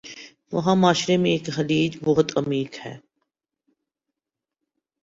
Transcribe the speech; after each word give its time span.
وہاں 0.53 0.75
معاشرے 0.75 1.17
میں 1.17 1.31
ایک 1.31 1.49
خلیج 1.55 1.97
بہت 2.03 2.37
عمیق 2.37 2.85
ہے 2.85 2.97